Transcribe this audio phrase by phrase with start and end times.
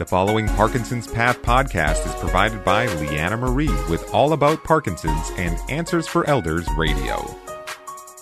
[0.00, 5.58] The following Parkinson's Path podcast is provided by Leanna Marie with All About Parkinson's and
[5.68, 7.36] Answers for Elders Radio.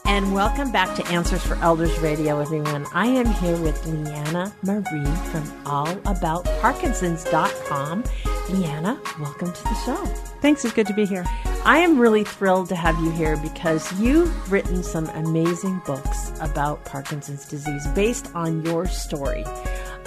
[0.04, 2.84] And welcome back to Answers for Elders Radio, everyone.
[2.94, 8.04] I am here with Leanna Marie from allaboutparkinsons.com.
[8.48, 10.04] Leanna, welcome to the show.
[10.40, 11.24] Thanks, it's good to be here.
[11.64, 16.84] I am really thrilled to have you here because you've written some amazing books about
[16.86, 19.44] Parkinson's disease based on your story.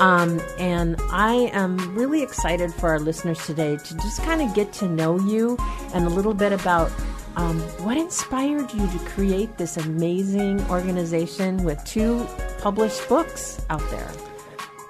[0.02, 4.74] Um, and I am really excited for our listeners today to just kind of get
[4.74, 5.58] to know you
[5.94, 6.92] and a little bit about
[7.36, 12.28] um, what inspired you to create this amazing organization with two
[12.58, 14.12] published books out there.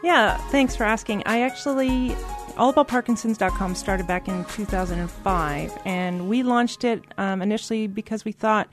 [0.02, 1.24] Yeah, thanks for asking.
[1.26, 2.16] I actually
[2.56, 8.70] allaboutparkinsons.com started back in 2005 and we launched it um, initially because we thought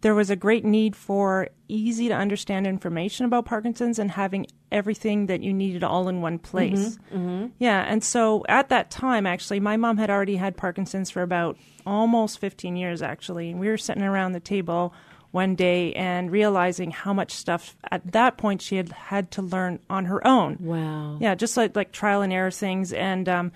[0.00, 5.26] there was a great need for easy to understand information about Parkinson's and having everything
[5.26, 6.96] that you needed all in one place.
[6.96, 7.46] Mm-hmm, mm-hmm.
[7.58, 11.58] Yeah, and so at that time, actually, my mom had already had Parkinson's for about
[11.86, 13.50] almost 15 years, actually.
[13.50, 14.94] And we were sitting around the table
[15.30, 19.78] one day and realizing how much stuff at that point she had had to learn
[19.90, 20.56] on her own.
[20.60, 21.18] Wow.
[21.20, 23.52] Yeah, just like like trial and error things and um,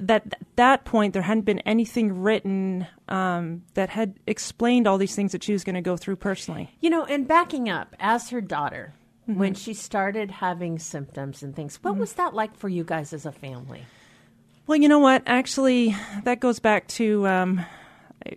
[0.00, 5.14] that at that point there hadn't been anything written um, that had explained all these
[5.14, 6.70] things that she was going to go through personally.
[6.80, 8.94] You know, and backing up as her daughter,
[9.28, 9.38] mm-hmm.
[9.38, 12.00] when she started having symptoms and things, what mm-hmm.
[12.00, 13.82] was that like for you guys as a family?
[14.66, 15.22] Well, you know what?
[15.26, 17.64] Actually, that goes back to um,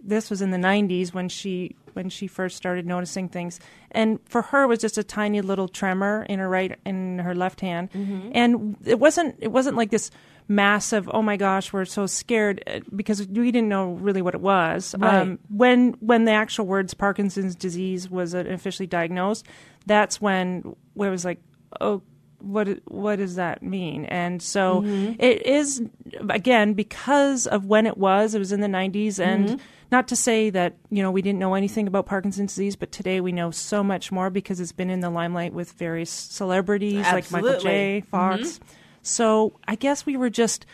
[0.04, 3.60] this was in the '90s when she when she first started noticing things,
[3.92, 7.36] and for her it was just a tiny little tremor in her right in her
[7.36, 8.32] left hand, mm-hmm.
[8.34, 10.10] and it wasn't it wasn't like this
[10.52, 14.42] massive oh my gosh we're so scared uh, because we didn't know really what it
[14.42, 15.22] was right.
[15.22, 19.48] um, when when the actual words parkinson's disease was officially diagnosed
[19.86, 21.40] that's when it was like
[21.80, 22.02] oh
[22.40, 25.14] what what does that mean and so mm-hmm.
[25.20, 25.84] it is
[26.30, 29.58] again because of when it was it was in the 90s and mm-hmm.
[29.92, 33.22] not to say that you know we didn't know anything about parkinson's disease but today
[33.22, 37.42] we know so much more because it's been in the limelight with various celebrities Absolutely.
[37.42, 38.81] like michael j fox mm-hmm.
[39.02, 40.66] So I guess we were just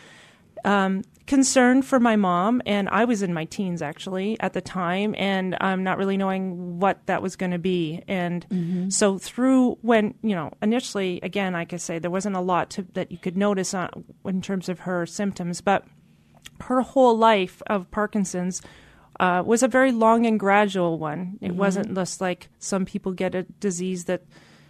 [0.64, 5.14] um, concerned for my mom, and I was in my teens actually at the time,
[5.18, 8.02] and I'm not really knowing what that was going to be.
[8.08, 8.88] And mm-hmm.
[8.88, 12.86] so through when you know initially, again, I I say, there wasn't a lot to,
[12.94, 15.84] that you could notice on, in terms of her symptoms, but
[16.62, 18.62] her whole life of Parkinson's.
[19.20, 21.38] Uh, was a very long and gradual one.
[21.40, 21.56] It mm-hmm.
[21.56, 24.22] wasn't just like some people get a disease that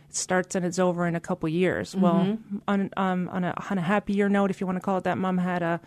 [0.08, 1.92] it starts and it's over in a couple years.
[1.92, 2.02] Mm-hmm.
[2.02, 5.04] Well, on um, on a on a happier note, if you want to call it
[5.04, 5.80] that, mom had a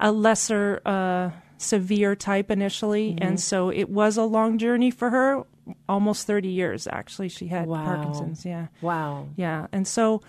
[0.00, 3.24] a lesser uh, severe type initially, mm-hmm.
[3.24, 5.44] and so it was a long journey for her.
[5.88, 7.84] Almost thirty years, actually, she had wow.
[7.84, 8.46] Parkinson's.
[8.46, 10.22] Yeah, wow, yeah, and so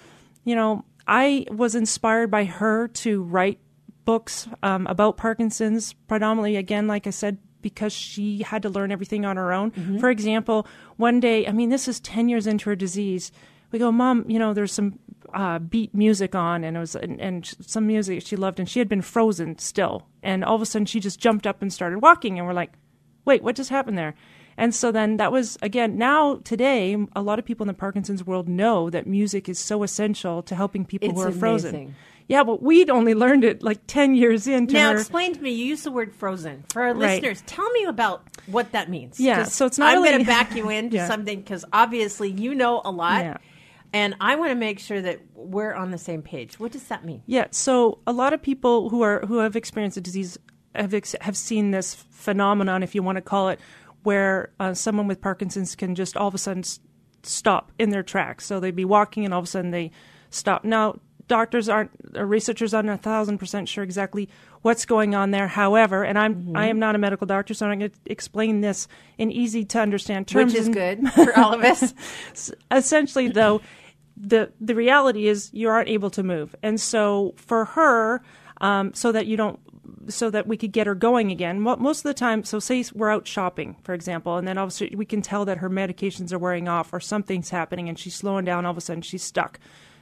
[0.43, 3.59] you know, I was inspired by her to write
[4.05, 9.25] books um, about Parkinson's, predominantly again, like I said, because she had to learn everything
[9.25, 9.71] on her own.
[9.71, 9.99] Mm-hmm.
[9.99, 13.31] For example, one day, I mean, this is 10 years into her disease.
[13.71, 14.99] We go, Mom, you know, there's some
[15.33, 18.79] uh, beat music on, and it was, and, and, some music she loved, and she
[18.79, 20.07] had been frozen still.
[20.23, 22.71] And all of a sudden, she just jumped up and started walking, and we're like,
[23.25, 24.15] wait, what just happened there?
[24.57, 28.25] And so then that was, again, now today, a lot of people in the Parkinson's
[28.25, 31.39] world know that music is so essential to helping people it's who are amazing.
[31.39, 31.95] frozen.
[32.29, 34.99] Yeah, but we'd only learned it like 10 years into Now, her.
[34.99, 36.63] explain to me, you use the word frozen.
[36.71, 37.21] For our Right.
[37.21, 39.19] listeners, tell me about what that means.
[39.19, 41.07] Yeah, so it's not I'm really- going to back you into Yeah.
[41.07, 43.23] something because obviously you know a lot.
[43.25, 43.37] Yeah.
[43.91, 46.59] And I want to make sure that we're on the same page.
[46.59, 47.23] What does that mean?
[47.25, 50.37] Yeah, so a lot of people who are who have experienced the disease
[50.75, 53.59] have ex- have seen this phenomenon, if you want to call it,
[54.03, 56.79] where uh, someone with Parkinson's can just all of a sudden s-
[57.23, 58.45] stop in their tracks.
[58.45, 59.89] So they'd be walking, and all of a sudden they
[60.29, 60.63] stop.
[60.63, 64.27] Now, doctors aren't, or researchers aren't a thousand percent sure exactly
[64.61, 65.47] what's going on there.
[65.47, 66.57] However, and I'm Mm-hmm.
[66.57, 69.79] I am not a medical doctor, so I'm going to explain this in easy to
[69.79, 70.53] understand terms.
[70.53, 71.93] Which is good for all of us.
[72.71, 73.61] essentially though
[74.19, 78.21] the the reality is you aren't able to move and so for her
[78.59, 79.59] um, so that you don't
[80.09, 83.09] so that we could get her going again most of the time so say we're
[83.09, 85.69] out shopping for example and then all of a sudden we can tell that her
[85.69, 89.01] medications are wearing off or something's happening and she's slowing down all of a sudden
[89.01, 89.59] she's stuck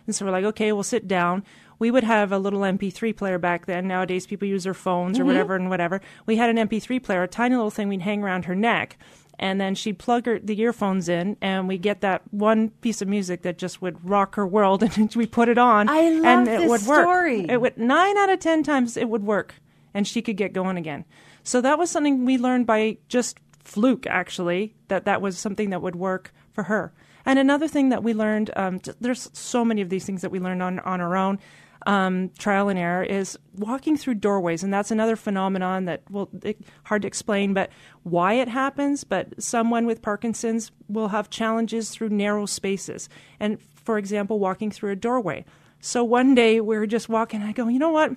[0.07, 1.43] and so we're like okay we'll sit down.
[1.79, 3.87] We would have a little mp3 player back then.
[3.87, 5.27] Nowadays people use their phones or mm-hmm.
[5.27, 6.01] whatever and whatever.
[6.25, 8.97] We had an mp3 player a tiny little thing we'd hang around her neck.
[9.39, 13.07] And then she'd plug her the earphones in and we'd get that one piece of
[13.07, 16.47] music that just would rock her world and we put it on I love and
[16.47, 17.03] it this would work.
[17.03, 17.45] story.
[17.47, 19.55] it would nine out of ten times it would work
[19.93, 21.05] and she could get going again.
[21.43, 25.81] So that was something we learned by just fluke actually that that was something that
[25.81, 26.93] would work for her
[27.27, 30.39] and another thing that we learned um, there's so many of these things that we
[30.39, 31.37] learned on on our own
[31.85, 36.59] um, trial and error is walking through doorways, and that's another phenomenon that well, it,
[36.85, 37.69] hard to explain, but
[38.03, 39.03] why it happens.
[39.03, 43.07] But someone with Parkinson's will have challenges through narrow spaces,
[43.39, 45.45] and for example, walking through a doorway.
[45.79, 47.43] So one day we were just walking.
[47.43, 48.11] I go, you know what?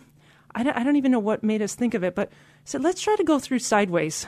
[0.54, 2.34] I don't, I don't even know what made us think of it, but I
[2.64, 4.26] said, let's try to go through sideways.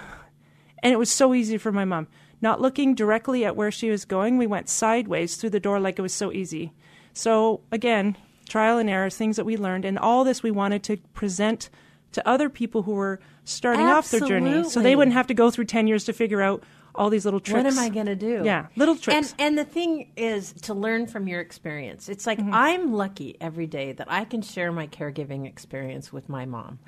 [0.84, 2.08] And it was so easy for my mom.
[2.42, 5.98] Not looking directly at where she was going, we went sideways through the door like
[5.98, 6.72] it was so easy.
[7.14, 8.16] So, again,
[8.48, 11.70] trial and error, things that we learned, and all this we wanted to present
[12.12, 15.50] to other people who were starting off their journey so they wouldn't have to go
[15.50, 16.62] through 10 years to figure out
[16.94, 17.64] all these little tricks.
[17.64, 18.42] What am I going to do?
[18.44, 19.34] Yeah, little tricks.
[19.38, 22.08] And and the thing is to learn from your experience.
[22.08, 22.52] It's like mm-hmm.
[22.52, 26.78] I'm lucky every day that I can share my caregiving experience with my mom.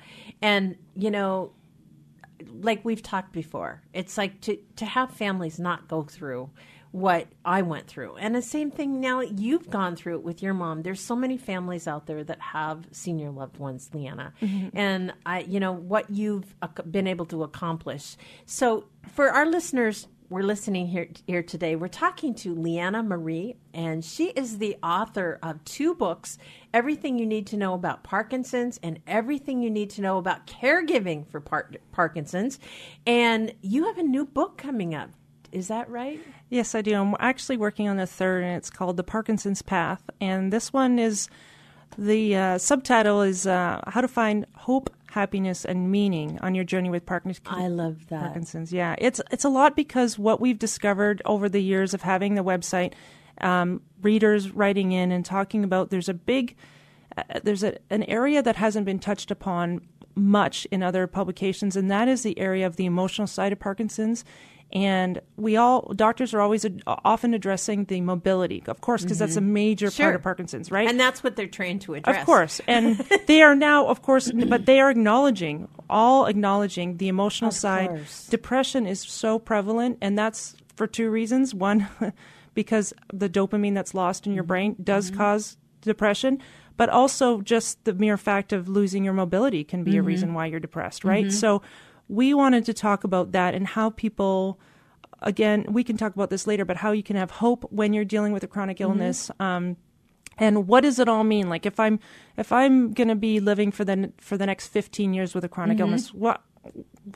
[0.41, 1.51] And you know,
[2.47, 6.49] like we've talked before, it's like to to have families not go through
[6.91, 8.15] what I went through.
[8.15, 10.83] And the same thing now you've gone through it with your mom.
[10.83, 14.33] There's so many families out there that have senior loved ones, Leanna.
[14.41, 14.77] Mm-hmm.
[14.77, 16.55] And I you know what you've
[16.89, 18.15] been able to accomplish.
[18.45, 21.75] So for our listeners we're listening here here today.
[21.75, 26.37] We're talking to Leanna Marie, and she is the author of two books:
[26.73, 31.27] Everything You Need to Know About Parkinson's and Everything You Need to Know About Caregiving
[31.27, 32.59] for Par- Parkinson's.
[33.05, 35.11] And you have a new book coming up.
[35.51, 36.19] Is that right?
[36.49, 36.95] Yes, I do.
[36.95, 40.03] I'm actually working on the third, and it's called The Parkinson's Path.
[40.19, 41.29] And this one is
[41.97, 46.89] the uh, subtitle is uh, How to Find Hope, Happiness, and Meaning on Your Journey
[46.89, 47.47] with Parkinson's.
[47.49, 48.19] I love that.
[48.19, 48.95] Parkinson's, yeah.
[48.97, 52.91] It's, it's a lot because what we've discovered over the years of having the website,
[53.39, 56.57] um, readers writing in and talking about there's a big,
[57.17, 61.89] uh, there's a, an area that hasn't been touched upon much in other publications, and
[61.89, 64.25] that is the area of the emotional side of Parkinson's
[64.75, 69.25] and we all doctors are always ad- often addressing the mobility of course because mm-hmm.
[69.25, 69.53] that's a mm-hmm.
[69.53, 70.07] major sure.
[70.07, 73.41] part of parkinson's right and that's what they're trained to address of course and they
[73.41, 78.27] are now of course but they are acknowledging all acknowledging the emotional of side course.
[78.27, 81.87] depression is so prevalent and that's for two reasons one
[82.53, 85.17] because the dopamine that's lost in your brain does mm-hmm.
[85.17, 86.37] cause depression
[86.77, 90.01] but also just the mere fact of losing your mobility can be mm-hmm.
[90.01, 91.33] a reason why you're depressed right mm-hmm.
[91.33, 91.61] so
[92.07, 94.59] we wanted to talk about that and how people
[95.21, 98.05] again we can talk about this later but how you can have hope when you're
[98.05, 98.91] dealing with a chronic mm-hmm.
[98.91, 99.41] illness mm-hmm.
[99.41, 99.77] um,
[100.37, 101.99] and what does it all mean like if i'm
[102.37, 105.49] if i'm going to be living for the for the next 15 years with a
[105.49, 105.87] chronic mm-hmm.
[105.87, 106.41] illness what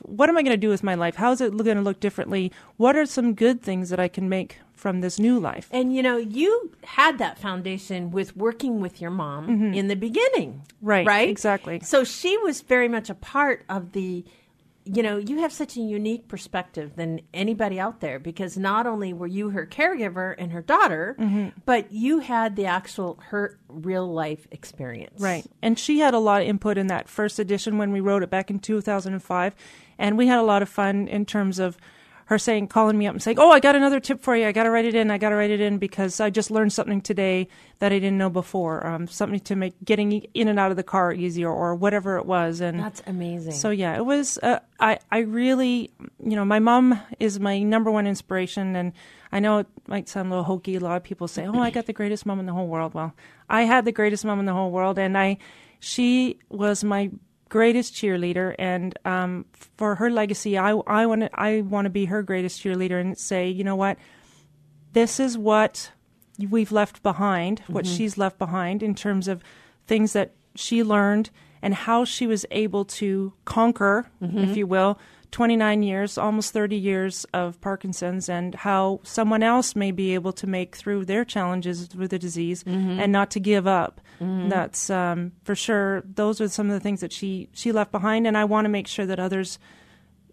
[0.02, 2.00] what am i going to do with my life how is it going to look
[2.00, 5.94] differently what are some good things that i can make from this new life and
[5.94, 9.74] you know you had that foundation with working with your mom mm-hmm.
[9.74, 14.24] in the beginning right right exactly so she was very much a part of the
[14.92, 19.12] you know, you have such a unique perspective than anybody out there because not only
[19.12, 21.48] were you her caregiver and her daughter, mm-hmm.
[21.64, 25.20] but you had the actual her real life experience.
[25.20, 25.46] Right.
[25.62, 28.30] And she had a lot of input in that first edition when we wrote it
[28.30, 29.54] back in 2005.
[29.98, 31.76] And we had a lot of fun in terms of
[32.30, 34.46] her saying, calling me up and saying, "Oh, I got another tip for you.
[34.46, 35.10] I got to write it in.
[35.10, 37.48] I got to write it in because I just learned something today
[37.80, 38.86] that I didn't know before.
[38.86, 42.26] Um, something to make getting in and out of the car easier, or whatever it
[42.26, 43.54] was." And that's amazing.
[43.54, 44.38] So yeah, it was.
[44.38, 45.90] Uh, I I really,
[46.24, 48.92] you know, my mom is my number one inspiration, and
[49.32, 50.76] I know it might sound a little hokey.
[50.76, 52.94] A lot of people say, "Oh, I got the greatest mom in the whole world."
[52.94, 53.12] Well,
[53.48, 55.38] I had the greatest mom in the whole world, and I,
[55.80, 57.10] she was my
[57.50, 59.44] greatest cheerleader, and um,
[59.76, 63.18] for her legacy, I I want to I want to be her greatest cheerleader and
[63.18, 63.98] say, you know what,
[64.94, 65.92] this is what
[66.38, 67.96] we've left behind, what mm-hmm.
[67.96, 69.42] she's left behind in terms of
[69.86, 71.28] things that she learned
[71.60, 74.38] and how she was able to conquer, mm-hmm.
[74.38, 74.98] if you will,
[75.30, 80.46] 29 years, almost 30 years of Parkinson's, and how someone else may be able to
[80.46, 82.98] make through their challenges with the disease mm-hmm.
[83.00, 84.00] and not to give up.
[84.20, 84.48] Mm-hmm.
[84.48, 86.02] That's um, for sure.
[86.04, 88.68] Those are some of the things that she she left behind, and I want to
[88.68, 89.58] make sure that others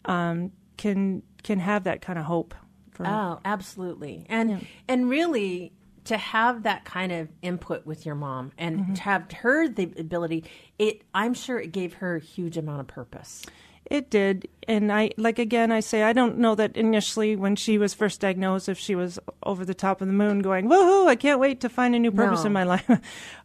[0.05, 2.55] um, can can have that kind of hope.
[2.99, 4.59] oh, absolutely, and yeah.
[4.87, 5.73] and really
[6.05, 8.93] to have that kind of input with your mom and mm-hmm.
[8.93, 10.45] to have her the ability
[10.79, 13.45] it i'm sure it gave her a huge amount of purpose
[13.89, 14.47] it did.
[14.67, 18.19] And I, like again, I say, I don't know that initially when she was first
[18.19, 21.61] diagnosed, if she was over the top of the moon going, woohoo, I can't wait
[21.61, 22.47] to find a new purpose no.
[22.47, 22.89] in my life.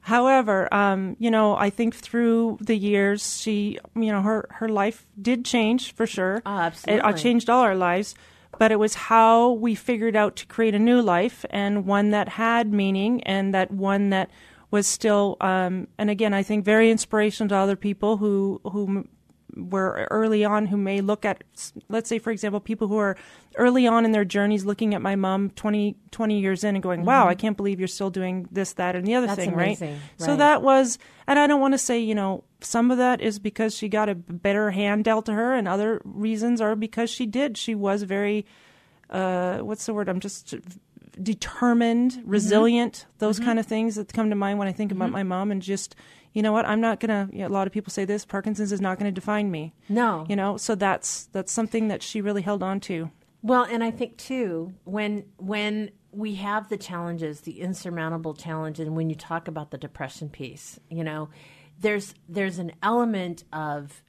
[0.00, 5.06] However, um, you know, I think through the years, she, you know, her, her life
[5.20, 6.42] did change for sure.
[6.44, 7.08] Oh, absolutely.
[7.08, 8.14] It, it changed all our lives.
[8.58, 12.28] But it was how we figured out to create a new life and one that
[12.28, 14.30] had meaning and that one that
[14.70, 19.06] was still, um, and again, I think very inspirational to other people who, who
[19.56, 21.44] were early on who may look at,
[21.88, 23.16] let's say, for example, people who are
[23.56, 27.04] early on in their journeys looking at my mom 20, 20 years in and going,
[27.04, 29.36] wow, I can't believe you're still doing this, that, and the other Mm-hmm.
[29.36, 29.90] That's thing, amazing.
[29.90, 30.00] right?
[30.20, 30.26] Right.
[30.26, 33.38] So that was, and I don't want to say, you know, some of that is
[33.38, 37.26] because she got a better hand dealt to her, and other reasons are because she
[37.26, 37.58] did.
[37.58, 38.46] She was very,
[39.10, 40.08] uh, what's the word?
[40.08, 40.54] I'm just
[41.20, 42.30] determined, Mm-hmm.
[42.30, 45.50] resilient, those kind of things that come to mind when I think about my mom,
[45.50, 45.94] and just,
[46.32, 47.28] you know what, I'm not gonna.
[47.32, 49.74] You know, a lot of people say this: Parkinson's is not going to define me.
[49.88, 50.26] No.
[50.28, 53.10] You know, so that's that's something that she really held on to.
[53.42, 58.94] Well, and I think too when when we have the challenges, the insurmountable challenge, and
[58.94, 61.28] when you talk about the depression piece, you know,
[61.80, 64.02] there's there's an element of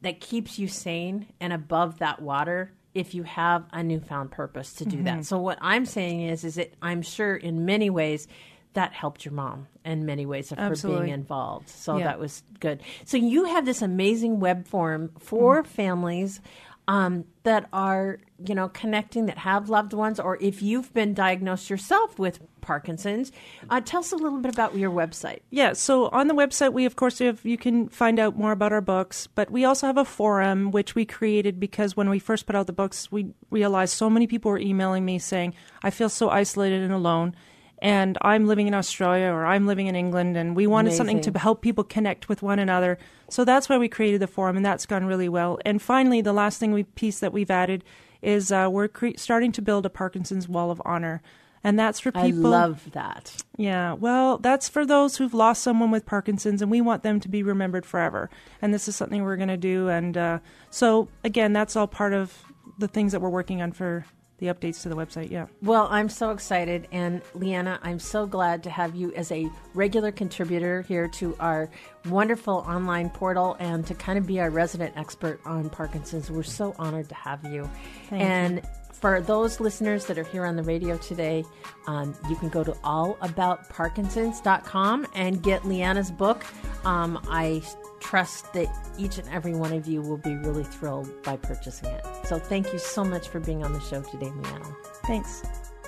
[0.00, 4.84] that keeps you sane and above that water if you have a newfound purpose to
[4.84, 5.04] do Mm-hmm.
[5.06, 5.24] that.
[5.24, 8.28] So what I'm saying is is that I'm sure in many ways
[8.74, 11.68] that helped your mom in many ways of her being involved.
[11.68, 12.04] So Yeah.
[12.04, 12.82] that was good.
[13.04, 15.68] So you have this amazing web form for Mm-hmm.
[15.70, 16.40] families
[16.88, 21.70] um, that are, you know, connecting that have loved ones, or if you've been diagnosed
[21.70, 23.30] yourself with Parkinson's.
[23.68, 25.40] Uh, tell us a little bit about your website.
[25.50, 28.72] Yeah, so on the website, we of course have you can find out more about
[28.72, 32.46] our books, but we also have a forum which we created because when we first
[32.46, 36.08] put out the books, we realized so many people were emailing me saying, "I feel
[36.08, 37.34] so isolated and alone."
[37.82, 41.36] And I'm living in Australia or I'm living in England, and we wanted something to
[41.36, 42.96] help people connect with one another.
[43.28, 45.58] So that's why we created the forum, and that's gone really well.
[45.64, 47.82] And finally, the last thing we piece that we've added
[48.22, 51.22] is uh, we're cre- starting to build a Parkinson's Wall of Honor,
[51.64, 52.54] and that's for people.
[52.54, 53.42] I love that.
[53.56, 57.28] Yeah, well, that's for those who've lost someone with Parkinson's, and we want them to
[57.28, 58.30] be remembered forever.
[58.62, 59.88] And this is something we're going to do.
[59.88, 60.38] And uh,
[60.70, 62.44] so, again, that's all part of
[62.78, 64.06] the things that we're working on for
[64.42, 65.30] the updates to the website.
[65.30, 65.46] Yeah.
[65.62, 66.88] Well, I'm so excited.
[66.90, 71.70] And Leanna, I'm so glad to have you as a regular contributor here to our
[72.06, 76.28] wonderful online portal and to kind of be our resident expert on Parkinson's.
[76.28, 77.70] We're so honored to have you.
[78.10, 81.44] Thank and for those listeners that are here on the radio today,
[81.86, 86.44] um, you can go to allaboutparkinsons.com and get Leanna's book.
[86.84, 87.62] Um, I
[88.02, 88.68] trust that
[88.98, 92.04] each and every one of you will be really thrilled by purchasing it.
[92.24, 94.76] So thank you so much for being on the show today, Leanna.
[95.06, 95.42] Thanks.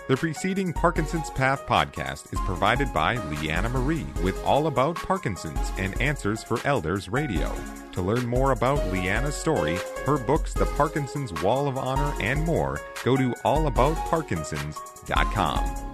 [0.06, 5.98] The preceding Parkinson's Path podcast is provided by Leanna Marie with All About Parkinson's and
[6.00, 7.50] Answers for Elders Radio.
[7.92, 12.82] To learn more about Leanna's story, her books, The Parkinson's Wall of Honor, and more,
[13.02, 15.93] go to allaboutparkinsons.com.